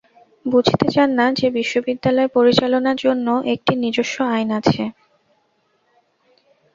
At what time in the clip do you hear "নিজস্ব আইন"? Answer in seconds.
3.83-4.49